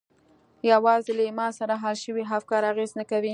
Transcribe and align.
یوازې 0.71 1.11
له 1.17 1.23
ایمان 1.27 1.51
سره 1.59 1.73
حل 1.83 1.95
شوي 2.03 2.23
افکار 2.37 2.61
اغېز 2.71 2.91
نه 2.99 3.05
کوي 3.11 3.29